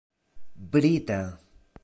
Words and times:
brita 0.71 1.21